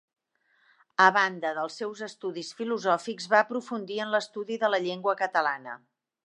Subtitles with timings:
[1.03, 5.79] A banda dels seus estudis filosòfics va aprofundir en l'estudi de la llengua catalana.